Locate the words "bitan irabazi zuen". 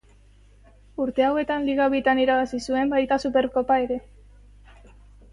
1.93-2.89